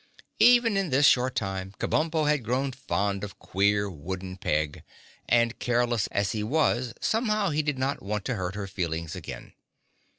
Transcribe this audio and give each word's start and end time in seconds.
Even 0.39 0.77
in 0.77 0.89
this 0.89 1.05
short 1.05 1.35
time 1.35 1.75
Kabumpo 1.77 2.27
had 2.27 2.43
grown 2.43 2.71
fond 2.71 3.23
of 3.23 3.37
queer 3.37 3.87
wooden 3.87 4.35
Peg 4.35 4.81
and 5.29 5.59
careless 5.59 6.07
as 6.07 6.31
he 6.31 6.41
was 6.41 6.95
somehow 6.99 7.51
he 7.51 7.61
did 7.61 7.77
not 7.77 8.01
want 8.01 8.25
to 8.25 8.33
hurt 8.33 8.55
her 8.55 8.65
feelings 8.65 9.15
again. 9.15 9.53